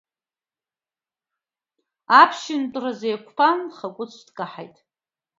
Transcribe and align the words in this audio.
Аԥшьынтәырзы 2.21 3.07
еиқәԥан, 3.09 3.59
Хакәыцә 3.77 4.19
дкаҳаит. 4.27 4.75